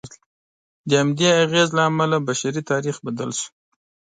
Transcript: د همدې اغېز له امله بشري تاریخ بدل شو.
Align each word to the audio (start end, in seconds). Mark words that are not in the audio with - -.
د 0.89 0.91
همدې 1.01 1.29
اغېز 1.43 1.69
له 1.77 1.81
امله 1.89 2.17
بشري 2.27 2.61
تاریخ 2.71 2.95
بدل 3.07 3.29
شو. 3.39 3.49